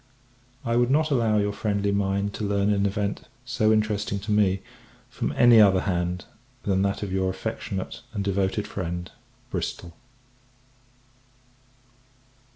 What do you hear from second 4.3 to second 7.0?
me from any other hand than